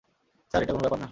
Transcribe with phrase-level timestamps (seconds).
[0.51, 0.99] Sir, এটা কোনো ব্যাপার না।